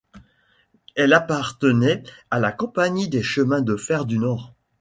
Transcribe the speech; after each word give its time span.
Elle 0.95 1.13
appartenait 1.13 2.01
à 2.31 2.39
la 2.39 2.51
Compagnie 2.51 3.07
des 3.07 3.21
Chemins 3.21 3.61
de 3.61 3.75
fer 3.75 4.05
du 4.07 4.17
Nord. 4.17 4.55